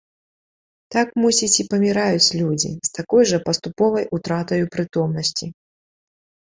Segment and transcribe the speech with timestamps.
[0.95, 5.45] Так, мусіць, і паміраюць людзі, з такой жа паступовай утратаю прытомнасці.